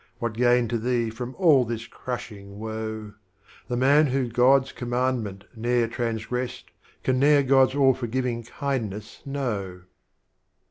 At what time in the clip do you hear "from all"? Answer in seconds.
1.11-1.63